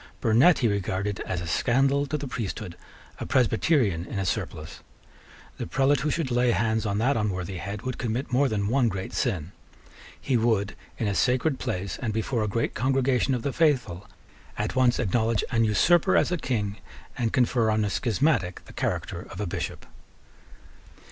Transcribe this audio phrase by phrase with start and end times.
[0.19, 2.75] Burnet he regarded as a scandal to the priesthood,
[3.19, 4.79] a Presbyterian in a surplice.
[5.59, 8.87] The prelate who should lay hands on that unworthy head would commit more than one
[8.89, 9.51] great sin.
[10.19, 14.09] He would, in a sacred place, and before a great congregation of the faithful,
[14.57, 16.77] at once acknowledge an usurper as a King,
[17.15, 19.85] and confer on a schismatic the character of a Bishop.